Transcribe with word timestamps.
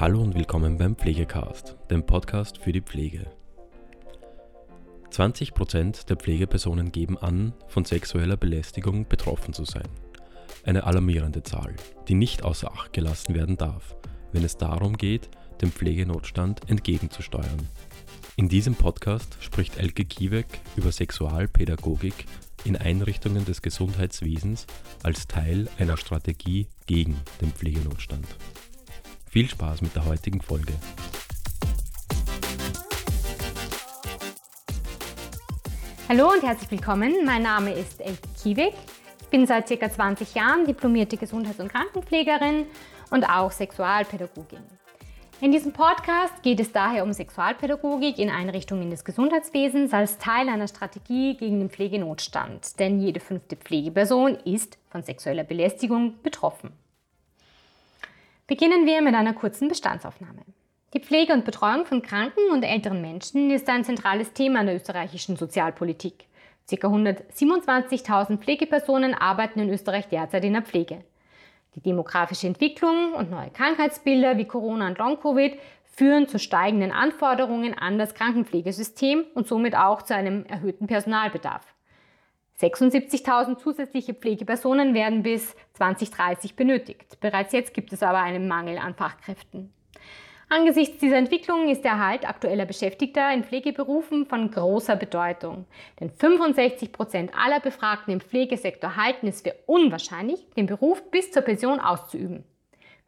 Hallo 0.00 0.22
und 0.22 0.34
willkommen 0.34 0.78
beim 0.78 0.96
Pflegecast, 0.96 1.76
dem 1.90 2.06
Podcast 2.06 2.56
für 2.56 2.72
die 2.72 2.80
Pflege. 2.80 3.26
20% 5.10 6.06
der 6.06 6.16
Pflegepersonen 6.16 6.90
geben 6.90 7.18
an, 7.18 7.52
von 7.68 7.84
sexueller 7.84 8.38
Belästigung 8.38 9.06
betroffen 9.06 9.52
zu 9.52 9.66
sein. 9.66 9.90
Eine 10.64 10.84
alarmierende 10.84 11.42
Zahl, 11.42 11.76
die 12.08 12.14
nicht 12.14 12.44
außer 12.44 12.72
Acht 12.72 12.94
gelassen 12.94 13.34
werden 13.34 13.58
darf, 13.58 13.94
wenn 14.32 14.42
es 14.42 14.56
darum 14.56 14.96
geht, 14.96 15.28
dem 15.60 15.70
Pflegenotstand 15.70 16.70
entgegenzusteuern. 16.70 17.68
In 18.36 18.48
diesem 18.48 18.76
Podcast 18.76 19.36
spricht 19.40 19.76
Elke 19.76 20.06
Kiewek 20.06 20.46
über 20.76 20.92
Sexualpädagogik 20.92 22.24
in 22.64 22.78
Einrichtungen 22.78 23.44
des 23.44 23.60
Gesundheitswesens 23.60 24.66
als 25.02 25.28
Teil 25.28 25.68
einer 25.78 25.98
Strategie 25.98 26.68
gegen 26.86 27.16
den 27.42 27.52
Pflegenotstand. 27.52 28.26
Viel 29.30 29.48
Spaß 29.48 29.80
mit 29.82 29.94
der 29.94 30.04
heutigen 30.06 30.40
Folge. 30.40 30.72
Hallo 36.08 36.32
und 36.32 36.42
herzlich 36.42 36.68
willkommen. 36.72 37.24
Mein 37.24 37.44
Name 37.44 37.72
ist 37.72 38.00
Elke 38.00 38.26
Kiewig. 38.42 38.74
Ich 39.20 39.28
bin 39.28 39.46
seit 39.46 39.68
ca. 39.68 39.88
20 39.88 40.34
Jahren 40.34 40.66
diplomierte 40.66 41.16
Gesundheits- 41.16 41.60
und 41.60 41.68
Krankenpflegerin 41.68 42.66
und 43.12 43.22
auch 43.22 43.52
Sexualpädagogin. 43.52 44.64
In 45.40 45.52
diesem 45.52 45.72
Podcast 45.72 46.42
geht 46.42 46.58
es 46.58 46.72
daher 46.72 47.04
um 47.04 47.12
Sexualpädagogik 47.12 48.18
in 48.18 48.30
Einrichtungen 48.30 48.90
des 48.90 49.04
Gesundheitswesens 49.04 49.92
als 49.92 50.18
Teil 50.18 50.48
einer 50.48 50.66
Strategie 50.66 51.36
gegen 51.36 51.60
den 51.60 51.70
Pflegenotstand. 51.70 52.80
Denn 52.80 53.00
jede 53.00 53.20
fünfte 53.20 53.54
Pflegeperson 53.54 54.34
ist 54.44 54.76
von 54.88 55.04
sexueller 55.04 55.44
Belästigung 55.44 56.20
betroffen. 56.24 56.72
Beginnen 58.50 58.84
wir 58.84 59.00
mit 59.00 59.14
einer 59.14 59.32
kurzen 59.32 59.68
Bestandsaufnahme. 59.68 60.40
Die 60.92 60.98
Pflege 60.98 61.32
und 61.32 61.44
Betreuung 61.44 61.86
von 61.86 62.02
kranken 62.02 62.50
und 62.50 62.64
älteren 62.64 63.00
Menschen 63.00 63.48
ist 63.52 63.68
ein 63.68 63.84
zentrales 63.84 64.32
Thema 64.32 64.58
in 64.58 64.66
der 64.66 64.74
österreichischen 64.74 65.36
Sozialpolitik. 65.36 66.26
Ca. 66.68 66.88
127.000 66.88 68.38
Pflegepersonen 68.38 69.14
arbeiten 69.14 69.60
in 69.60 69.70
Österreich 69.70 70.08
derzeit 70.08 70.44
in 70.44 70.54
der 70.54 70.62
Pflege. 70.62 71.04
Die 71.76 71.80
demografische 71.80 72.48
Entwicklung 72.48 73.12
und 73.12 73.30
neue 73.30 73.50
Krankheitsbilder 73.50 74.36
wie 74.36 74.46
Corona 74.46 74.88
und 74.88 74.98
Long-Covid 74.98 75.56
führen 75.84 76.26
zu 76.26 76.40
steigenden 76.40 76.90
Anforderungen 76.90 77.74
an 77.74 77.98
das 77.98 78.14
Krankenpflegesystem 78.14 79.26
und 79.32 79.46
somit 79.46 79.76
auch 79.76 80.02
zu 80.02 80.16
einem 80.16 80.44
erhöhten 80.46 80.88
Personalbedarf. 80.88 81.64
76.000 82.60 83.56
zusätzliche 83.56 84.14
Pflegepersonen 84.14 84.92
werden 84.94 85.22
bis 85.22 85.56
2030 85.74 86.56
benötigt. 86.56 87.18
Bereits 87.20 87.52
jetzt 87.52 87.72
gibt 87.72 87.92
es 87.92 88.02
aber 88.02 88.18
einen 88.18 88.48
Mangel 88.48 88.78
an 88.78 88.94
Fachkräften. 88.94 89.72
Angesichts 90.52 90.98
dieser 90.98 91.16
Entwicklung 91.16 91.68
ist 91.68 91.84
der 91.84 91.92
Erhalt 91.92 92.28
aktueller 92.28 92.66
Beschäftigter 92.66 93.32
in 93.32 93.44
Pflegeberufen 93.44 94.26
von 94.26 94.50
großer 94.50 94.96
Bedeutung. 94.96 95.64
Denn 96.00 96.10
65 96.10 96.90
Prozent 96.90 97.30
aller 97.36 97.60
Befragten 97.60 98.12
im 98.12 98.20
Pflegesektor 98.20 98.96
halten 98.96 99.28
es 99.28 99.42
für 99.42 99.54
unwahrscheinlich, 99.66 100.50
den 100.56 100.66
Beruf 100.66 101.08
bis 101.12 101.30
zur 101.30 101.42
Pension 101.42 101.78
auszuüben. 101.78 102.42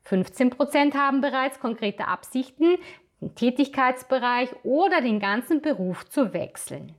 15 0.05 0.51
Prozent 0.51 0.95
haben 0.95 1.21
bereits 1.21 1.59
konkrete 1.59 2.07
Absichten, 2.07 2.77
den 3.21 3.35
Tätigkeitsbereich 3.35 4.51
oder 4.63 5.01
den 5.01 5.19
ganzen 5.19 5.63
Beruf 5.63 6.09
zu 6.09 6.33
wechseln. 6.33 6.95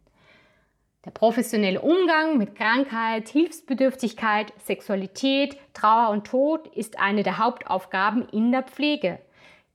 Der 1.06 1.12
professionelle 1.12 1.82
Umgang 1.82 2.38
mit 2.38 2.56
Krankheit, 2.56 3.28
Hilfsbedürftigkeit, 3.28 4.54
Sexualität, 4.64 5.58
Trauer 5.74 6.10
und 6.10 6.26
Tod 6.26 6.68
ist 6.76 6.98
eine 6.98 7.24
der 7.24 7.40
Hauptaufgaben 7.40 8.30
in 8.30 8.54
der 8.54 8.64
Pflege. 8.64 9.20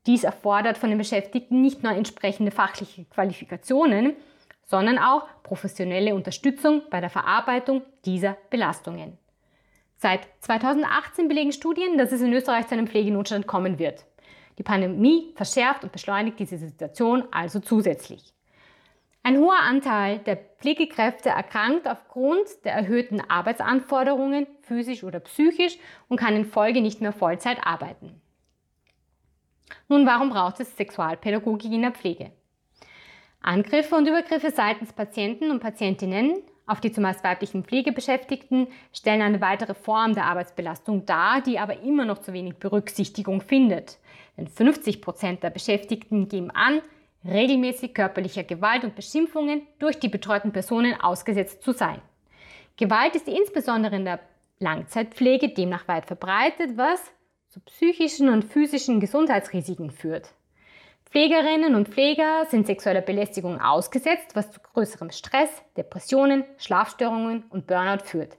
Dies 0.07 0.25
erfordert 0.25 0.79
von 0.79 0.89
den 0.89 0.97
Beschäftigten 0.97 1.61
nicht 1.61 1.83
nur 1.83 1.93
entsprechende 1.93 2.51
fachliche 2.51 3.05
Qualifikationen, 3.05 4.17
sondern 4.65 4.99
auch 4.99 5.27
professionelle 5.43 6.15
Unterstützung 6.15 6.83
bei 6.89 7.01
der 7.01 7.11
Verarbeitung 7.11 7.83
dieser 8.07 8.39
Belastungen. 8.49 9.19
Seit 9.97 10.21
2018 10.41 11.29
belegen 11.29 11.53
Studien, 11.53 11.99
dass 11.99 12.13
es 12.13 12.23
in 12.23 12.33
Österreich 12.33 12.69
zu 12.69 12.75
einem 12.75 12.87
Pflegenotstand 12.87 13.47
kommen 13.47 13.79
wird. 13.79 14.07
Die 14.57 14.63
Pandemie 14.63 15.35
verschärft 15.37 15.85
und 15.85 15.93
beschleunigt 15.93 16.39
diese 16.39 16.57
Situation 16.57 17.25
also 17.31 17.61
zusätzlich. 17.61 18.33
Ein 19.23 19.39
hoher 19.39 19.61
Anteil 19.61 20.19
der 20.21 20.37
Pflegekräfte 20.37 21.31
erkrankt 21.31 21.87
aufgrund 21.87 22.47
der 22.65 22.73
erhöhten 22.73 23.21
Arbeitsanforderungen, 23.21 24.47
physisch 24.63 25.05
oder 25.05 25.21
psychisch, 25.21 25.79
und 26.09 26.19
kann 26.19 26.37
in 26.37 26.45
Folge 26.45 26.81
nicht 26.81 27.01
mehr 27.01 27.13
Vollzeit 27.13 27.59
arbeiten. 27.67 28.21
Nun, 29.89 30.07
warum 30.07 30.31
braucht 30.31 30.61
es 30.61 30.77
Sexualpädagogik 30.77 31.73
in 31.73 31.83
der 31.83 31.93
Pflege? 31.93 32.33
Angriffe 33.41 33.95
und 33.95 34.09
Übergriffe 34.09 34.51
seitens 34.51 34.93
Patienten 34.93 35.51
und 35.51 35.61
Patientinnen 35.61 36.43
auf 36.69 36.83
die 36.83 36.93
zumeist 36.93 37.25
weiblichen 37.25 37.65
Pflegebeschäftigten 37.65 38.69
stellen 38.93 39.23
eine 39.23 39.41
weitere 39.41 39.73
Form 39.73 40.15
der 40.15 40.27
Arbeitsbelastung 40.27 41.07
dar, 41.07 41.41
die 41.41 41.59
aber 41.59 41.81
immer 41.81 42.05
noch 42.05 42.19
zu 42.19 42.35
wenig 42.35 42.57
Berücksichtigung 42.57 43.41
findet. 43.41 43.97
Denn 44.37 44.49
50 44.49 45.01
Prozent 45.01 45.43
der 45.43 45.49
Beschäftigten 45.49 46.29
geben 46.29 46.51
an, 46.51 46.83
regelmäßig 47.25 47.95
körperlicher 47.95 48.45
Gewalt 48.45 48.85
und 48.85 48.95
Beschimpfungen 48.95 49.63
durch 49.79 49.99
die 49.99 50.09
betreuten 50.09 50.53
Personen 50.53 51.01
ausgesetzt 51.01 51.63
zu 51.63 51.73
sein. 51.73 52.01
Gewalt 52.77 53.17
ist 53.17 53.29
insbesondere 53.29 53.97
in 53.97 54.05
der 54.05 54.21
Langzeitpflege 54.61 55.49
demnach 55.49 55.89
weit 55.89 56.07
verbreitet, 56.07 56.77
was 56.77 57.01
zu 57.49 57.61
psychischen 57.61 58.29
und 58.29 58.45
physischen 58.45 59.01
Gesundheitsrisiken 59.01 59.91
führt. 59.91 60.33
Pflegerinnen 61.11 61.75
und 61.75 61.89
Pfleger 61.89 62.45
sind 62.51 62.67
sexueller 62.67 63.01
Belästigung 63.01 63.61
ausgesetzt, 63.61 64.35
was 64.35 64.51
zu 64.51 64.61
größerem 64.61 65.11
Stress, 65.11 65.49
Depressionen, 65.77 66.45
Schlafstörungen 66.59 67.45
und 67.49 67.67
Burnout 67.67 68.05
führt. 68.05 68.37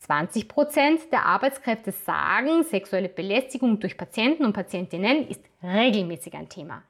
20 0.00 0.48
Prozent 0.48 1.00
der 1.12 1.24
Arbeitskräfte 1.24 1.92
sagen, 1.92 2.62
sexuelle 2.64 3.08
Belästigung 3.08 3.80
durch 3.80 3.96
Patienten 3.96 4.44
und 4.44 4.52
Patientinnen 4.52 5.28
ist 5.28 5.42
regelmäßig 5.62 6.34
ein 6.34 6.48
Thema. 6.48 6.82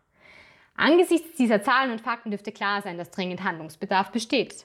Angesichts 0.80 1.36
dieser 1.36 1.62
Zahlen 1.62 1.91
und 1.91 2.00
Fakten 2.00 2.30
dürfte 2.30 2.52
klar 2.52 2.80
sein, 2.80 2.96
dass 2.96 3.10
dringend 3.10 3.44
Handlungsbedarf 3.44 4.12
besteht. 4.12 4.64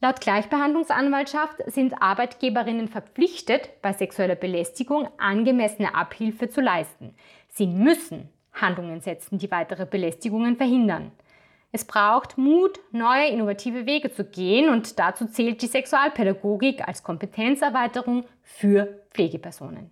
Laut 0.00 0.20
Gleichbehandlungsanwaltschaft 0.20 1.56
sind 1.66 2.00
Arbeitgeberinnen 2.00 2.86
verpflichtet, 2.86 3.82
bei 3.82 3.92
sexueller 3.92 4.36
Belästigung 4.36 5.08
angemessene 5.18 5.96
Abhilfe 5.96 6.48
zu 6.48 6.60
leisten. 6.60 7.16
Sie 7.48 7.66
müssen 7.66 8.28
Handlungen 8.52 9.00
setzen, 9.00 9.38
die 9.38 9.50
weitere 9.50 9.84
Belästigungen 9.84 10.56
verhindern. 10.56 11.10
Es 11.72 11.84
braucht 11.84 12.38
Mut, 12.38 12.78
neue 12.92 13.26
innovative 13.26 13.84
Wege 13.84 14.12
zu 14.12 14.24
gehen 14.24 14.68
und 14.68 15.00
dazu 15.00 15.26
zählt 15.26 15.60
die 15.60 15.66
Sexualpädagogik 15.66 16.86
als 16.86 17.02
Kompetenzerweiterung 17.02 18.24
für 18.44 19.02
Pflegepersonen. 19.10 19.90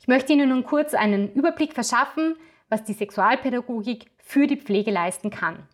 Ich 0.00 0.08
möchte 0.08 0.32
Ihnen 0.32 0.48
nun 0.48 0.64
kurz 0.64 0.94
einen 0.94 1.30
Überblick 1.34 1.74
verschaffen, 1.74 2.36
was 2.74 2.82
die 2.82 2.92
Sexualpädagogik 2.92 4.10
für 4.18 4.48
die 4.48 4.56
Pflege 4.56 4.90
leisten 4.90 5.30
kann. 5.30 5.68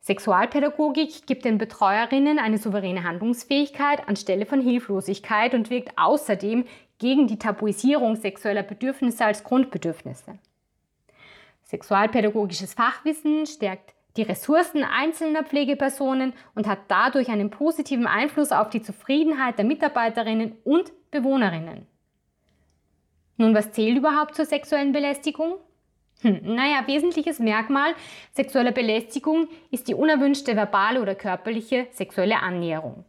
Sexualpädagogik 0.00 1.26
gibt 1.26 1.46
den 1.46 1.56
Betreuerinnen 1.56 2.38
eine 2.38 2.58
souveräne 2.58 3.04
Handlungsfähigkeit 3.04 4.06
anstelle 4.06 4.44
von 4.44 4.60
Hilflosigkeit 4.60 5.54
und 5.54 5.70
wirkt 5.70 5.96
außerdem 5.96 6.66
gegen 6.98 7.26
die 7.26 7.38
Tabuisierung 7.38 8.16
sexueller 8.16 8.62
Bedürfnisse 8.62 9.24
als 9.24 9.44
Grundbedürfnisse. 9.44 10.38
Sexualpädagogisches 11.62 12.74
Fachwissen 12.74 13.46
stärkt 13.46 13.94
die 14.18 14.22
Ressourcen 14.22 14.84
einzelner 14.84 15.42
Pflegepersonen 15.42 16.34
und 16.54 16.66
hat 16.66 16.80
dadurch 16.88 17.30
einen 17.30 17.48
positiven 17.48 18.06
Einfluss 18.06 18.52
auf 18.52 18.68
die 18.68 18.82
Zufriedenheit 18.82 19.56
der 19.56 19.64
Mitarbeiterinnen 19.64 20.52
und 20.64 20.92
Bewohnerinnen. 21.10 21.86
Nun, 23.38 23.54
was 23.54 23.72
zählt 23.72 23.96
überhaupt 23.96 24.34
zur 24.34 24.44
sexuellen 24.44 24.92
Belästigung? 24.92 25.54
Hm, 26.22 26.40
naja, 26.42 26.86
wesentliches 26.86 27.38
Merkmal 27.38 27.94
sexueller 28.32 28.72
Belästigung 28.72 29.48
ist 29.70 29.88
die 29.88 29.94
unerwünschte 29.94 30.54
verbale 30.54 31.00
oder 31.00 31.14
körperliche 31.14 31.86
sexuelle 31.92 32.40
Annäherung. 32.40 33.04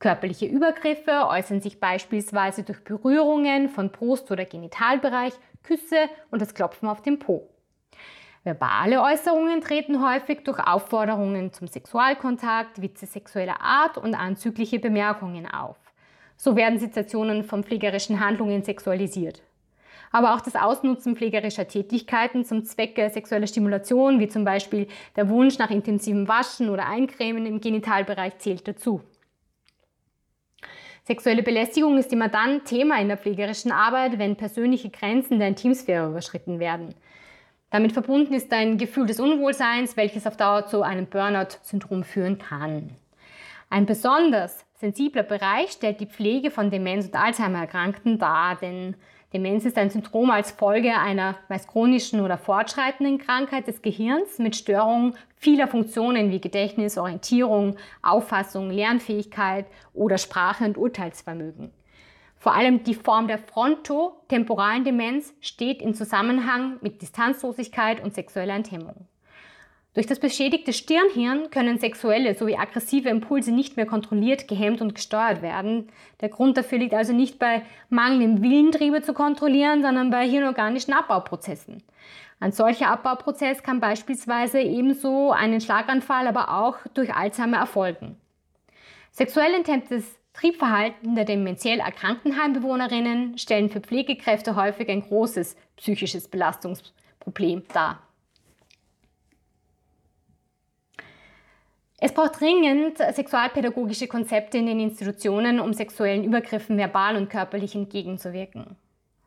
Körperliche 0.00 0.46
Übergriffe 0.46 1.28
äußern 1.28 1.60
sich 1.60 1.78
beispielsweise 1.78 2.64
durch 2.64 2.82
Berührungen 2.82 3.68
von 3.68 3.90
Brust- 3.90 4.32
oder 4.32 4.44
Genitalbereich, 4.44 5.32
Küsse 5.62 6.08
und 6.32 6.42
das 6.42 6.54
Klopfen 6.54 6.88
auf 6.88 7.02
den 7.02 7.20
Po. 7.20 7.48
Verbale 8.42 9.00
Äußerungen 9.00 9.60
treten 9.60 10.04
häufig 10.04 10.42
durch 10.42 10.58
Aufforderungen 10.58 11.52
zum 11.52 11.68
Sexualkontakt, 11.68 12.82
Witze 12.82 13.06
sexueller 13.06 13.60
Art 13.60 13.96
und 13.96 14.16
anzügliche 14.16 14.80
Bemerkungen 14.80 15.46
auf. 15.46 15.76
So 16.36 16.56
werden 16.56 16.80
Situationen 16.80 17.44
von 17.44 17.62
pflegerischen 17.62 18.18
Handlungen 18.18 18.64
sexualisiert 18.64 19.42
aber 20.12 20.34
auch 20.34 20.40
das 20.40 20.54
Ausnutzen 20.54 21.16
pflegerischer 21.16 21.66
Tätigkeiten 21.66 22.44
zum 22.44 22.64
Zwecke 22.64 23.10
sexueller 23.10 23.46
Stimulation, 23.46 24.20
wie 24.20 24.28
zum 24.28 24.44
Beispiel 24.44 24.86
der 25.16 25.28
Wunsch 25.28 25.58
nach 25.58 25.70
intensivem 25.70 26.28
Waschen 26.28 26.68
oder 26.68 26.86
Eincremen 26.86 27.46
im 27.46 27.60
Genitalbereich, 27.60 28.38
zählt 28.38 28.68
dazu. 28.68 29.00
Sexuelle 31.04 31.42
Belästigung 31.42 31.98
ist 31.98 32.12
immer 32.12 32.28
dann 32.28 32.64
Thema 32.64 33.00
in 33.00 33.08
der 33.08 33.16
pflegerischen 33.16 33.72
Arbeit, 33.72 34.18
wenn 34.18 34.36
persönliche 34.36 34.90
Grenzen 34.90 35.40
der 35.40 35.48
Intimsphäre 35.48 36.08
überschritten 36.08 36.60
werden. 36.60 36.94
Damit 37.70 37.92
verbunden 37.92 38.34
ist 38.34 38.52
ein 38.52 38.78
Gefühl 38.78 39.06
des 39.06 39.18
Unwohlseins, 39.18 39.96
welches 39.96 40.26
auf 40.26 40.36
Dauer 40.36 40.66
zu 40.66 40.82
einem 40.82 41.06
Burnout-Syndrom 41.06 42.04
führen 42.04 42.38
kann. 42.38 42.90
Ein 43.70 43.86
besonders 43.86 44.64
sensibler 44.74 45.22
Bereich 45.22 45.70
stellt 45.70 46.00
die 46.00 46.06
Pflege 46.06 46.50
von 46.50 46.70
Demenz- 46.70 47.06
und 47.06 47.16
Alzheimer-Erkrankten 47.16 48.18
dar, 48.18 48.56
denn 48.56 48.94
Demenz 49.32 49.64
ist 49.64 49.78
ein 49.78 49.88
Syndrom 49.88 50.30
als 50.30 50.50
Folge 50.50 50.94
einer 50.94 51.36
meist 51.48 51.68
chronischen 51.68 52.20
oder 52.20 52.36
fortschreitenden 52.36 53.18
Krankheit 53.18 53.66
des 53.66 53.80
Gehirns 53.80 54.38
mit 54.38 54.56
Störungen 54.56 55.14
vieler 55.36 55.68
Funktionen 55.68 56.30
wie 56.30 56.40
Gedächtnis, 56.40 56.98
Orientierung, 56.98 57.76
Auffassung, 58.02 58.70
Lernfähigkeit 58.70 59.66
oder 59.94 60.18
Sprache 60.18 60.64
und 60.64 60.76
Urteilsvermögen. 60.76 61.72
Vor 62.36 62.54
allem 62.54 62.82
die 62.82 62.94
Form 62.94 63.26
der 63.26 63.38
frontotemporalen 63.38 64.84
Demenz 64.84 65.32
steht 65.40 65.80
in 65.80 65.94
Zusammenhang 65.94 66.76
mit 66.82 67.00
Distanzlosigkeit 67.00 68.02
und 68.02 68.14
sexueller 68.14 68.54
Enthemmung. 68.54 69.06
Durch 69.94 70.06
das 70.06 70.20
beschädigte 70.20 70.72
Stirnhirn 70.72 71.50
können 71.50 71.78
sexuelle 71.78 72.34
sowie 72.34 72.56
aggressive 72.56 73.10
Impulse 73.10 73.52
nicht 73.52 73.76
mehr 73.76 73.84
kontrolliert, 73.84 74.48
gehemmt 74.48 74.80
und 74.80 74.94
gesteuert 74.94 75.42
werden. 75.42 75.90
Der 76.22 76.30
Grund 76.30 76.56
dafür 76.56 76.78
liegt 76.78 76.94
also 76.94 77.12
nicht 77.12 77.38
bei 77.38 77.62
mangelndem 77.90 78.42
Willentriebe 78.42 79.02
zu 79.02 79.12
kontrollieren, 79.12 79.82
sondern 79.82 80.08
bei 80.08 80.26
hirnorganischen 80.26 80.94
Abbauprozessen. 80.94 81.82
Ein 82.40 82.52
solcher 82.52 82.88
Abbauprozess 82.88 83.62
kann 83.62 83.80
beispielsweise 83.80 84.60
ebenso 84.60 85.30
einen 85.30 85.60
Schlaganfall, 85.60 86.26
aber 86.26 86.54
auch 86.54 86.78
durch 86.94 87.14
Alzheimer 87.14 87.58
erfolgen. 87.58 88.16
Sexuell 89.10 89.52
intentes 89.52 90.18
Triebverhalten 90.32 91.14
der 91.14 91.26
dementiell 91.26 91.80
erkrankten 91.80 92.42
Heimbewohnerinnen 92.42 93.36
stellen 93.36 93.68
für 93.68 93.80
Pflegekräfte 93.80 94.56
häufig 94.56 94.88
ein 94.88 95.02
großes 95.02 95.54
psychisches 95.76 96.28
Belastungsproblem 96.28 97.64
dar. 97.74 98.00
Es 102.04 102.12
braucht 102.12 102.40
dringend 102.40 102.98
sexualpädagogische 102.98 104.08
Konzepte 104.08 104.58
in 104.58 104.66
den 104.66 104.80
Institutionen, 104.80 105.60
um 105.60 105.72
sexuellen 105.72 106.24
Übergriffen 106.24 106.76
verbal 106.76 107.14
und 107.14 107.30
körperlich 107.30 107.76
entgegenzuwirken. 107.76 108.74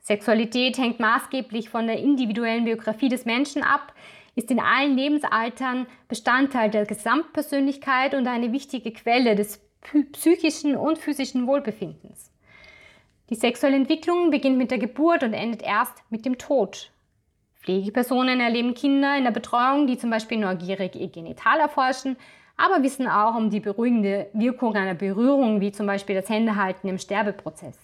Sexualität 0.02 0.78
hängt 0.78 1.00
maßgeblich 1.00 1.70
von 1.70 1.88
der 1.88 2.00
individuellen 2.00 2.66
Biografie 2.66 3.08
des 3.08 3.24
Menschen 3.24 3.64
ab, 3.64 3.94
ist 4.36 4.52
in 4.52 4.60
allen 4.60 4.98
Lebensaltern 4.98 5.88
Bestandteil 6.10 6.70
der 6.70 6.86
Gesamtpersönlichkeit 6.86 8.14
und 8.14 8.28
eine 8.28 8.52
wichtige 8.52 8.92
Quelle 8.92 9.36
des 9.36 9.62
psychischen 10.12 10.76
und 10.76 10.98
physischen 10.98 11.48
Wohlbefindens. 11.48 12.30
Die 13.30 13.36
sexuelle 13.36 13.78
Entwicklung 13.78 14.32
beginnt 14.32 14.58
mit 14.58 14.72
der 14.72 14.80
Geburt 14.80 15.24
und 15.24 15.34
endet 15.34 15.64
erst 15.64 16.04
mit 16.10 16.26
dem 16.26 16.38
Tod. 16.38 16.92
Pflegepersonen 17.54 18.42
erleben 18.42 18.74
Kinder 18.74 19.18
in 19.18 19.24
der 19.24 19.32
Betreuung, 19.32 19.88
die 19.88 19.98
zum 19.98 20.10
Beispiel 20.10 20.40
neugierig 20.40 20.96
ihr 20.96 21.08
Genital 21.08 21.62
erforschen, 21.62 22.18
aber 22.58 22.84
wissen 22.84 23.08
auch 23.08 23.36
um 23.36 23.50
die 23.50 23.60
beruhigende 23.60 24.28
Wirkung 24.34 24.76
einer 24.76 24.94
Berührung, 24.94 25.62
wie 25.62 25.72
zum 25.72 25.88
Beispiel 25.88 26.16
das 26.16 26.30
Händehalten 26.30 26.88
im 26.88 26.98
Sterbeprozess. 26.98 27.78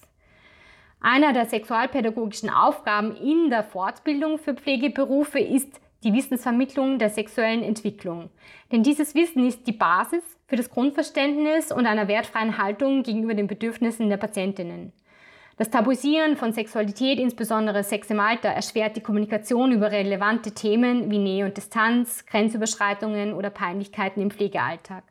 Einer 1.01 1.33
der 1.33 1.47
sexualpädagogischen 1.47 2.49
Aufgaben 2.49 3.15
in 3.15 3.49
der 3.49 3.63
Fortbildung 3.63 4.37
für 4.37 4.53
Pflegeberufe 4.53 5.39
ist 5.39 5.81
die 6.03 6.13
Wissensvermittlung 6.13 6.99
der 6.99 7.09
sexuellen 7.09 7.63
Entwicklung. 7.63 8.29
Denn 8.71 8.83
dieses 8.83 9.15
Wissen 9.15 9.45
ist 9.47 9.67
die 9.67 9.71
Basis 9.71 10.23
für 10.47 10.55
das 10.55 10.69
Grundverständnis 10.69 11.71
und 11.71 11.85
einer 11.85 12.07
wertfreien 12.07 12.57
Haltung 12.57 13.03
gegenüber 13.03 13.33
den 13.33 13.47
Bedürfnissen 13.47 14.09
der 14.09 14.17
Patientinnen. 14.17 14.93
Das 15.61 15.69
Tabuisieren 15.69 16.37
von 16.37 16.53
Sexualität, 16.53 17.19
insbesondere 17.19 17.83
Sex 17.83 18.09
im 18.09 18.19
Alter, 18.19 18.49
erschwert 18.49 18.95
die 18.95 19.01
Kommunikation 19.01 19.71
über 19.71 19.91
relevante 19.91 20.53
Themen 20.53 21.11
wie 21.11 21.19
Nähe 21.19 21.45
und 21.45 21.55
Distanz, 21.55 22.25
Grenzüberschreitungen 22.25 23.31
oder 23.35 23.51
Peinlichkeiten 23.51 24.23
im 24.23 24.31
Pflegealltag. 24.31 25.03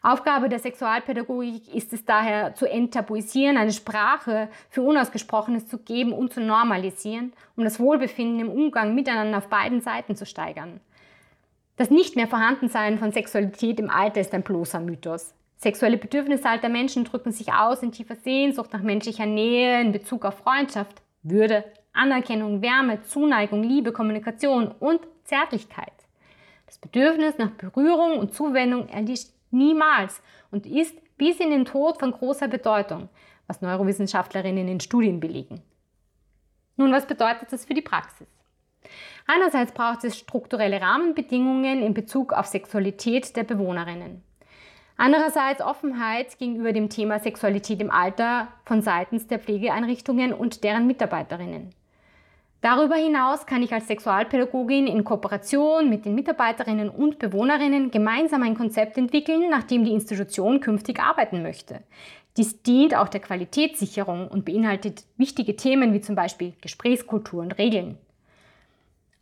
Aufgabe 0.00 0.48
der 0.48 0.58
Sexualpädagogik 0.58 1.68
ist 1.74 1.92
es 1.92 2.06
daher 2.06 2.54
zu 2.54 2.64
enttabuisieren, 2.64 3.58
eine 3.58 3.72
Sprache 3.72 4.48
für 4.70 4.80
Unausgesprochenes 4.80 5.68
zu 5.68 5.76
geben 5.76 6.14
und 6.14 6.32
zu 6.32 6.40
normalisieren, 6.40 7.34
um 7.56 7.64
das 7.64 7.78
Wohlbefinden 7.78 8.40
im 8.40 8.48
Umgang 8.48 8.94
miteinander 8.94 9.36
auf 9.36 9.48
beiden 9.48 9.82
Seiten 9.82 10.16
zu 10.16 10.24
steigern. 10.24 10.80
Das 11.76 11.90
nicht 11.90 12.16
mehr 12.16 12.26
Vorhandensein 12.26 12.98
von 12.98 13.12
Sexualität 13.12 13.80
im 13.80 13.90
Alter 13.90 14.22
ist 14.22 14.32
ein 14.32 14.42
bloßer 14.42 14.80
Mythos. 14.80 15.34
Sexuelle 15.62 15.98
Bedürfnisse 15.98 16.48
alter 16.48 16.70
Menschen 16.70 17.04
drücken 17.04 17.32
sich 17.32 17.52
aus 17.52 17.82
in 17.82 17.92
tiefer 17.92 18.16
Sehnsucht 18.16 18.72
nach 18.72 18.80
menschlicher 18.80 19.26
Nähe 19.26 19.78
in 19.82 19.92
Bezug 19.92 20.24
auf 20.24 20.38
Freundschaft, 20.38 21.02
Würde, 21.22 21.64
Anerkennung, 21.92 22.62
Wärme, 22.62 23.02
Zuneigung, 23.02 23.62
Liebe, 23.62 23.92
Kommunikation 23.92 24.68
und 24.68 25.00
Zärtlichkeit. 25.24 25.92
Das 26.64 26.78
Bedürfnis 26.78 27.36
nach 27.36 27.50
Berührung 27.50 28.18
und 28.18 28.32
Zuwendung 28.32 28.88
erlischt 28.88 29.28
niemals 29.50 30.22
und 30.50 30.64
ist 30.64 30.96
bis 31.18 31.38
in 31.40 31.50
den 31.50 31.66
Tod 31.66 31.98
von 31.98 32.12
großer 32.12 32.48
Bedeutung, 32.48 33.10
was 33.46 33.60
Neurowissenschaftlerinnen 33.60 34.66
in 34.66 34.80
Studien 34.80 35.20
belegen. 35.20 35.60
Nun, 36.76 36.90
was 36.90 37.06
bedeutet 37.06 37.52
das 37.52 37.66
für 37.66 37.74
die 37.74 37.82
Praxis? 37.82 38.28
Einerseits 39.26 39.72
braucht 39.72 40.04
es 40.04 40.16
strukturelle 40.16 40.80
Rahmenbedingungen 40.80 41.82
in 41.82 41.92
Bezug 41.92 42.32
auf 42.32 42.46
Sexualität 42.46 43.36
der 43.36 43.44
Bewohnerinnen. 43.44 44.22
Andererseits 45.02 45.62
Offenheit 45.62 46.38
gegenüber 46.38 46.74
dem 46.74 46.90
Thema 46.90 47.20
Sexualität 47.20 47.80
im 47.80 47.90
Alter 47.90 48.48
von 48.66 48.82
seitens 48.82 49.26
der 49.26 49.38
Pflegeeinrichtungen 49.38 50.34
und 50.34 50.62
deren 50.62 50.86
Mitarbeiterinnen. 50.86 51.70
Darüber 52.60 52.96
hinaus 52.96 53.46
kann 53.46 53.62
ich 53.62 53.72
als 53.72 53.86
Sexualpädagogin 53.86 54.86
in 54.86 55.02
Kooperation 55.02 55.88
mit 55.88 56.04
den 56.04 56.14
Mitarbeiterinnen 56.14 56.90
und 56.90 57.18
Bewohnerinnen 57.18 57.90
gemeinsam 57.90 58.42
ein 58.42 58.54
Konzept 58.54 58.98
entwickeln, 58.98 59.48
nach 59.48 59.62
dem 59.62 59.86
die 59.86 59.94
Institution 59.94 60.60
künftig 60.60 61.00
arbeiten 61.00 61.42
möchte. 61.42 61.80
Dies 62.36 62.62
dient 62.62 62.94
auch 62.94 63.08
der 63.08 63.22
Qualitätssicherung 63.22 64.28
und 64.28 64.44
beinhaltet 64.44 65.04
wichtige 65.16 65.56
Themen 65.56 65.94
wie 65.94 66.02
zum 66.02 66.14
Beispiel 66.14 66.52
Gesprächskultur 66.60 67.40
und 67.40 67.56
Regeln. 67.56 67.96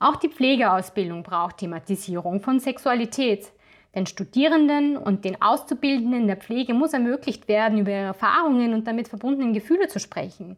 Auch 0.00 0.16
die 0.16 0.28
Pflegeausbildung 0.28 1.22
braucht 1.22 1.58
Thematisierung 1.58 2.40
von 2.40 2.58
Sexualität. 2.58 3.52
Den 3.98 4.06
Studierenden 4.06 4.96
und 4.96 5.24
den 5.24 5.42
Auszubildenden 5.42 6.28
der 6.28 6.36
Pflege 6.36 6.72
muss 6.72 6.92
ermöglicht 6.92 7.48
werden, 7.48 7.78
über 7.78 7.90
ihre 7.90 8.02
Erfahrungen 8.02 8.72
und 8.72 8.86
damit 8.86 9.08
verbundenen 9.08 9.52
Gefühle 9.52 9.88
zu 9.88 9.98
sprechen. 9.98 10.56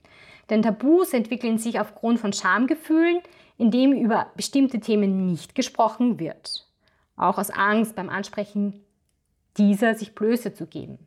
Denn 0.50 0.60
Tabus 0.60 1.14
entwickeln 1.14 1.56
sich 1.56 1.80
aufgrund 1.80 2.20
von 2.20 2.34
Schamgefühlen, 2.34 3.20
indem 3.56 3.94
über 3.94 4.26
bestimmte 4.36 4.78
Themen 4.78 5.24
nicht 5.24 5.54
gesprochen 5.54 6.20
wird. 6.20 6.66
Auch 7.16 7.38
aus 7.38 7.48
Angst 7.48 7.96
beim 7.96 8.10
Ansprechen 8.10 8.84
dieser 9.56 9.94
sich 9.94 10.14
Blöße 10.14 10.52
zu 10.52 10.66
geben. 10.66 10.98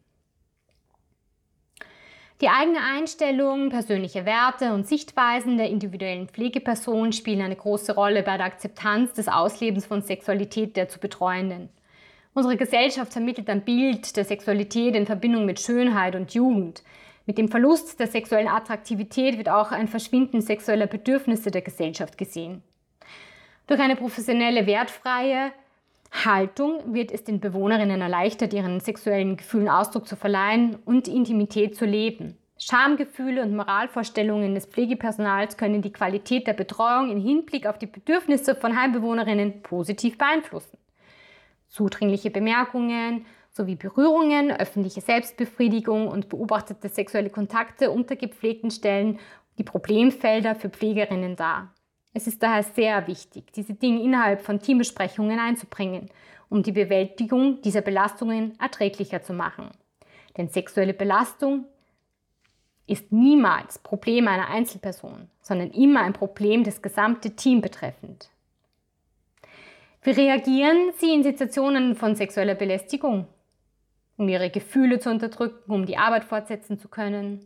Die 2.41 2.49
eigene 2.49 2.79
Einstellung, 2.81 3.69
persönliche 3.69 4.25
Werte 4.25 4.73
und 4.73 4.87
Sichtweisen 4.87 5.57
der 5.57 5.69
individuellen 5.69 6.29
Pflegeperson 6.29 7.13
spielen 7.13 7.43
eine 7.43 7.55
große 7.55 7.93
Rolle 7.93 8.23
bei 8.23 8.37
der 8.37 8.47
Akzeptanz 8.47 9.13
des 9.13 9.27
Auslebens 9.27 9.85
von 9.85 10.01
Sexualität 10.01 10.75
der 10.75 10.89
zu 10.89 10.97
Betreuenden. 10.97 11.69
Unsere 12.35 12.57
Gesellschaft 12.57 13.13
vermittelt 13.13 13.47
ein 13.47 13.63
Bild 13.63 14.17
der 14.17 14.25
Sexualität 14.25 14.95
in 14.95 15.05
Verbindung 15.05 15.45
mit 15.45 15.59
Schönheit 15.59 16.15
und 16.15 16.33
Jugend. 16.33 16.81
Mit 17.27 17.37
dem 17.37 17.47
Verlust 17.47 17.99
der 17.99 18.07
sexuellen 18.07 18.47
Attraktivität 18.47 19.37
wird 19.37 19.49
auch 19.49 19.71
ein 19.71 19.87
Verschwinden 19.87 20.41
sexueller 20.41 20.87
Bedürfnisse 20.87 21.51
der 21.51 21.61
Gesellschaft 21.61 22.17
gesehen. 22.17 22.63
Durch 23.67 23.79
eine 23.79 23.95
professionelle, 23.95 24.65
wertfreie 24.65 25.51
Haltung 26.25 26.93
wird 26.95 27.11
es 27.11 27.23
den 27.23 27.39
Bewohnerinnen 27.39 28.01
erleichtert, 28.01 28.51
ihren 28.51 28.79
sexuellen 28.79 29.37
Gefühlen 29.37 29.69
Ausdruck 29.69 30.07
zu 30.07 30.15
verleihen 30.15 30.77
und 30.85 31.07
Intimität 31.07 31.75
zu 31.75 31.85
leben. 31.85 32.35
Schamgefühle 32.57 33.43
und 33.43 33.55
Moralvorstellungen 33.55 34.55
des 34.55 34.65
Pflegepersonals 34.65 35.55
können 35.55 35.83
die 35.83 35.93
Qualität 35.93 36.47
der 36.47 36.53
Betreuung 36.53 37.11
im 37.11 37.21
Hinblick 37.21 37.67
auf 37.67 37.77
die 37.77 37.87
Bedürfnisse 37.87 38.55
von 38.55 38.79
Heimbewohnerinnen 38.79 39.61
positiv 39.61 40.17
beeinflussen 40.17 40.77
zudringliche 41.73 42.29
Bemerkungen 42.29 43.25
sowie 43.49 43.75
Berührungen, 43.75 44.51
öffentliche 44.51 45.01
Selbstbefriedigung 45.01 46.07
und 46.07 46.29
beobachtete 46.29 46.87
sexuelle 46.87 47.31
Kontakte 47.31 47.89
unter 47.89 48.15
gepflegten 48.15 48.69
Stellen 48.69 49.19
die 49.57 49.63
Problemfelder 49.63 50.53
für 50.53 50.69
Pflegerinnen 50.69 51.35
dar. 51.35 51.73
Es 52.13 52.27
ist 52.27 52.43
daher 52.43 52.61
sehr 52.61 53.07
wichtig, 53.07 53.51
diese 53.53 53.73
Dinge 53.73 54.03
innerhalb 54.03 54.41
von 54.41 54.59
Teambesprechungen 54.59 55.39
einzubringen, 55.39 56.09
um 56.47 56.61
die 56.61 56.71
Bewältigung 56.71 57.59
dieser 57.63 57.81
Belastungen 57.81 58.53
erträglicher 58.59 59.23
zu 59.23 59.33
machen. 59.33 59.71
Denn 60.37 60.49
sexuelle 60.49 60.93
Belastung 60.93 61.65
ist 62.85 63.11
niemals 63.11 63.79
Problem 63.79 64.27
einer 64.27 64.49
Einzelperson, 64.49 65.27
sondern 65.41 65.71
immer 65.71 66.01
ein 66.01 66.13
Problem 66.13 66.63
des 66.63 66.83
gesamten 66.83 67.35
Teams 67.35 67.63
betreffend. 67.63 68.29
Wie 70.03 70.11
reagieren 70.11 70.91
Sie 70.97 71.13
in 71.13 71.23
Situationen 71.23 71.95
von 71.95 72.15
sexueller 72.15 72.55
Belästigung? 72.55 73.27
um 74.17 74.29
ihre 74.29 74.49
Gefühle 74.49 74.99
zu 74.99 75.09
unterdrücken, 75.09 75.71
um 75.71 75.85
die 75.85 75.97
Arbeit 75.97 76.23
fortsetzen 76.23 76.79
zu 76.79 76.87
können. 76.87 77.45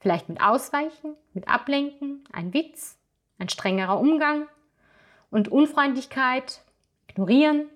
Vielleicht 0.00 0.28
mit 0.28 0.40
Ausweichen, 0.40 1.14
mit 1.32 1.48
Ablenken, 1.48 2.24
ein 2.32 2.52
Witz, 2.52 2.98
ein 3.38 3.48
strengerer 3.48 3.98
Umgang 3.98 4.46
und 5.30 5.48
Unfreundlichkeit, 5.48 6.60
ignorieren. 7.08 7.66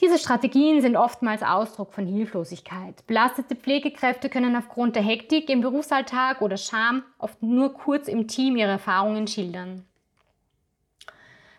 Diese 0.00 0.18
Strategien 0.18 0.82
sind 0.82 0.96
oftmals 0.96 1.42
Ausdruck 1.42 1.94
von 1.94 2.06
Hilflosigkeit. 2.06 3.06
Belastete 3.06 3.54
Pflegekräfte 3.54 4.28
können 4.28 4.56
aufgrund 4.56 4.96
der 4.96 5.04
Hektik 5.04 5.48
im 5.48 5.60
Berufsalltag 5.60 6.42
oder 6.42 6.56
Scham 6.56 7.04
oft 7.18 7.42
nur 7.42 7.74
kurz 7.74 8.08
im 8.08 8.26
Team 8.26 8.56
ihre 8.56 8.72
Erfahrungen 8.72 9.28
schildern. 9.28 9.84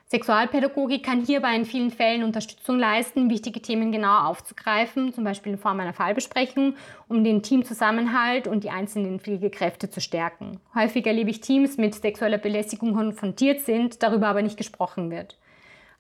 Sexualpädagogik 0.07 1.03
kann 1.03 1.25
hierbei 1.25 1.55
in 1.55 1.65
vielen 1.65 1.89
Fällen 1.89 2.23
Unterstützung 2.23 2.77
leisten, 2.77 3.31
wichtige 3.31 3.59
Themen 3.59 3.91
genauer 3.91 4.27
aufzugreifen, 4.27 5.11
zum 5.13 5.23
Beispiel 5.23 5.53
in 5.53 5.57
Form 5.57 5.79
einer 5.79 5.93
Fallbesprechung, 5.93 6.75
um 7.07 7.23
den 7.23 7.41
Teamzusammenhalt 7.41 8.47
und 8.47 8.63
die 8.63 8.69
einzelnen 8.69 9.19
Pflegekräfte 9.19 9.89
zu 9.89 10.01
stärken. 10.01 10.59
Häufig 10.75 11.07
erlebe 11.07 11.31
ich 11.31 11.41
Teams 11.41 11.77
mit 11.77 11.95
sexueller 11.95 12.37
Belästigung 12.37 12.93
konfrontiert 12.93 13.61
sind, 13.61 14.03
darüber 14.03 14.27
aber 14.27 14.43
nicht 14.43 14.57
gesprochen 14.57 15.09
wird. 15.09 15.39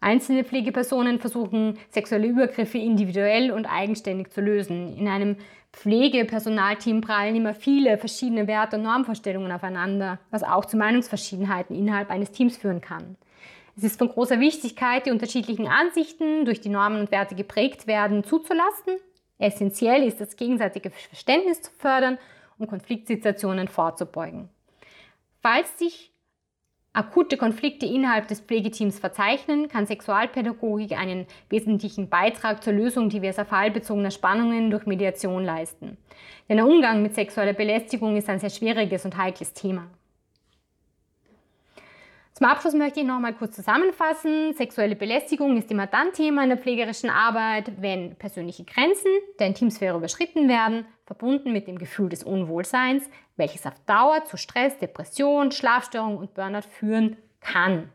Einzelne 0.01 0.43
Pflegepersonen 0.43 1.19
versuchen, 1.19 1.79
sexuelle 1.89 2.27
Übergriffe 2.27 2.77
individuell 2.77 3.49
und 3.49 3.65
eigenständig 3.65 4.29
zu 4.29 4.39
lösen. 4.39 4.95
In 4.97 5.07
einem 5.07 5.37
Pflegepersonalteam 5.73 7.01
prallen 7.01 7.35
immer 7.35 7.55
viele 7.55 7.97
verschiedene 7.97 8.45
Werte 8.45 8.75
und 8.75 8.83
Normvorstellungen 8.83 9.51
aufeinander, 9.51 10.19
was 10.29 10.43
auch 10.43 10.65
zu 10.65 10.77
Meinungsverschiedenheiten 10.77 11.75
innerhalb 11.75 12.11
eines 12.11 12.29
Teams 12.29 12.55
führen 12.55 12.81
kann. 12.81 13.17
Es 13.77 13.83
ist 13.83 13.97
von 13.97 14.07
großer 14.07 14.39
Wichtigkeit, 14.39 15.05
die 15.05 15.11
unterschiedlichen 15.11 15.67
Ansichten 15.67 16.45
durch 16.45 16.61
die 16.61 16.69
Normen 16.69 17.01
und 17.01 17.11
Werte 17.11 17.35
geprägt 17.35 17.87
werden 17.87 18.23
zuzulassen. 18.23 18.97
Essentiell 19.37 20.03
ist 20.03 20.21
das 20.21 20.37
gegenseitige 20.37 20.91
Verständnis 20.91 21.61
zu 21.61 21.71
fördern, 21.77 22.17
um 22.57 22.67
Konfliktsituationen 22.67 23.67
vorzubeugen. 23.67 24.47
Falls 25.41 25.77
sich 25.77 26.13
akute 26.93 27.35
Konflikte 27.35 27.85
innerhalb 27.85 28.29
des 28.29 28.39
Pflegeteams 28.39 28.97
verzeichnen, 28.99 29.67
kann 29.67 29.85
Sexualpädagogik 29.85 30.93
einen 30.93 31.27
wesentlichen 31.49 32.07
Beitrag 32.07 32.63
zur 32.63 32.71
Lösung 32.71 33.09
diverser 33.09 33.43
fallbezogener 33.43 34.11
Spannungen 34.11 34.71
durch 34.71 34.85
Mediation 34.85 35.43
leisten. 35.43 35.97
Denn 36.47 36.57
der 36.57 36.65
Umgang 36.65 37.01
mit 37.01 37.13
sexueller 37.13 37.51
Belästigung 37.51 38.15
ist 38.15 38.29
ein 38.29 38.39
sehr 38.39 38.49
schwieriges 38.49 39.03
und 39.03 39.17
heikles 39.17 39.51
Thema. 39.51 39.89
Zum 42.37 42.47
Abschluss 42.47 42.73
möchte 42.73 42.99
ich 42.99 43.05
noch 43.05 43.21
mal 43.21 43.33
kurz 43.33 43.55
zusammenfassen. 43.55 44.53
Sexuelle 44.55 44.97
Belästigung 44.97 45.55
ist 45.55 45.71
immer 45.71 45.87
dann 45.87 46.11
Thema 46.11 46.43
in 46.43 46.49
der 46.49 46.57
pflegerischen 46.57 47.09
Arbeit, 47.09 47.71
wenn 47.81 48.17
persönliche 48.17 48.65
Grenzen 48.65 49.09
der 49.39 49.47
Intimsphäre 49.47 49.95
überschritten 49.95 50.49
werden, 50.49 50.85
verbunden 51.05 51.53
mit 51.53 51.65
dem 51.65 51.77
Gefühl 51.77 52.09
des 52.09 52.25
Unwohlseins, 52.25 53.09
welches 53.37 53.65
auf 53.65 53.79
Dauer 53.85 54.25
zu 54.25 54.35
Stress, 54.35 54.77
Depression, 54.79 55.53
Schlafstörung 55.53 56.17
und 56.17 56.33
Burnout 56.33 56.67
führen 56.69 57.15
kann. 57.39 57.89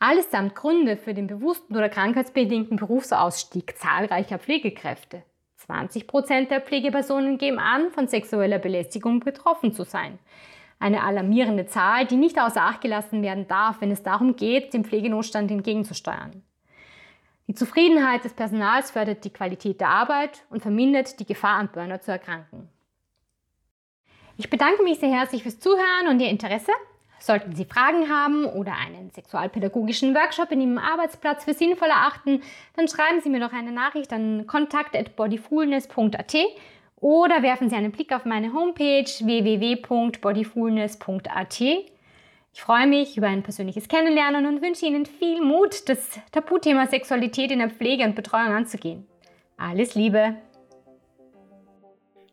Allesamt 0.00 0.54
Gründe 0.54 0.98
für 0.98 1.14
den 1.14 1.26
bewussten 1.26 1.74
oder 1.74 1.88
krankheitsbedingten 1.88 2.76
Berufsausstieg 2.76 3.74
zahlreicher 3.78 4.38
Pflegekräfte. 4.38 5.22
20 5.56 6.06
Prozent 6.06 6.50
der 6.50 6.60
Pflegepersonen 6.60 7.38
geben 7.38 7.58
an, 7.58 7.90
von 7.90 8.06
sexueller 8.06 8.58
Belästigung 8.58 9.20
betroffen 9.20 9.72
zu 9.72 9.84
sein 9.84 10.18
eine 10.80 11.04
alarmierende 11.04 11.66
Zahl, 11.66 12.06
die 12.06 12.16
nicht 12.16 12.40
außer 12.40 12.62
Acht 12.62 12.80
gelassen 12.80 13.22
werden 13.22 13.46
darf, 13.46 13.80
wenn 13.80 13.90
es 13.92 14.02
darum 14.02 14.34
geht, 14.34 14.74
dem 14.74 14.84
Pflegenotstand 14.84 15.50
entgegenzusteuern. 15.50 16.42
Die 17.46 17.54
Zufriedenheit 17.54 18.24
des 18.24 18.32
Personals 18.32 18.90
fördert 18.90 19.24
die 19.24 19.32
Qualität 19.32 19.80
der 19.80 19.88
Arbeit 19.90 20.44
und 20.50 20.62
vermindert 20.62 21.20
die 21.20 21.26
Gefahr, 21.26 21.58
an 21.58 21.68
Burnout 21.72 21.98
zu 21.98 22.10
erkranken. 22.10 22.68
Ich 24.36 24.48
bedanke 24.48 24.82
mich 24.82 24.98
sehr 24.98 25.12
herzlich 25.12 25.42
fürs 25.42 25.60
Zuhören 25.60 26.08
und 26.08 26.20
Ihr 26.20 26.30
Interesse. 26.30 26.72
Sollten 27.18 27.54
Sie 27.54 27.66
Fragen 27.66 28.08
haben 28.08 28.46
oder 28.46 28.72
einen 28.72 29.10
sexualpädagogischen 29.10 30.14
Workshop 30.14 30.50
in 30.52 30.62
Ihrem 30.62 30.78
Arbeitsplatz 30.78 31.44
für 31.44 31.52
sinnvoll 31.52 31.88
erachten, 31.88 32.40
dann 32.74 32.88
schreiben 32.88 33.20
Sie 33.20 33.28
mir 33.28 33.40
doch 33.40 33.52
eine 33.52 33.72
Nachricht 33.72 34.12
an 34.14 34.46
kontakt.bodyfulness.at 34.46 36.36
oder 37.00 37.42
werfen 37.42 37.68
Sie 37.70 37.76
einen 37.76 37.92
Blick 37.92 38.12
auf 38.12 38.24
meine 38.24 38.52
Homepage 38.52 39.04
www.bodyfulness.at. 39.04 41.60
Ich 42.52 42.62
freue 42.62 42.86
mich 42.86 43.16
über 43.16 43.28
ein 43.28 43.42
persönliches 43.42 43.88
Kennenlernen 43.88 44.46
und 44.46 44.60
wünsche 44.60 44.84
Ihnen 44.86 45.06
viel 45.06 45.42
Mut, 45.42 45.88
das 45.88 46.20
Tabuthema 46.32 46.86
Sexualität 46.86 47.50
in 47.50 47.60
der 47.60 47.70
Pflege 47.70 48.04
und 48.04 48.14
Betreuung 48.16 48.48
anzugehen. 48.48 49.06
Alles 49.56 49.94
Liebe! 49.94 50.34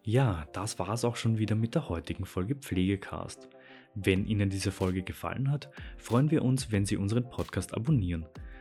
Ja, 0.03 0.45
das 0.53 0.79
war 0.79 0.89
es 0.89 1.05
auch 1.05 1.17
schon 1.17 1.37
wieder 1.37 1.55
mit 1.55 1.75
der 1.75 1.89
heutigen 1.89 2.25
Folge 2.25 2.55
Pflegecast. 2.55 3.47
Wenn 3.93 4.25
Ihnen 4.25 4.49
diese 4.49 4.71
Folge 4.71 5.03
gefallen 5.03 5.51
hat, 5.51 5.69
freuen 5.97 6.31
wir 6.31 6.43
uns, 6.43 6.71
wenn 6.71 6.85
Sie 6.85 6.97
unseren 6.97 7.29
Podcast 7.29 7.73
abonnieren. 7.73 8.25